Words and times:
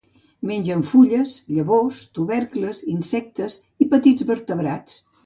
Mengen 0.51 0.79
fulles, 0.91 1.33
llavors, 1.57 1.99
tubercles, 2.19 2.79
insectes 2.95 3.59
i 3.85 3.89
petits 3.93 4.27
vertebrats. 4.31 4.99